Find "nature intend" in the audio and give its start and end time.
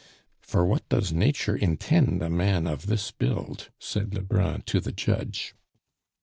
1.13-2.23